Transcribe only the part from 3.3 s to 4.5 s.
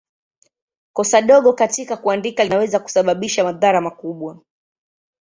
madhara makubwa.